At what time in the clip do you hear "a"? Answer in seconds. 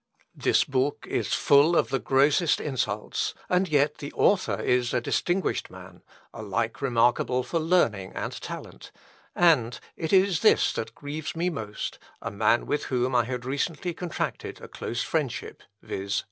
4.95-4.99, 12.19-12.31, 14.59-14.67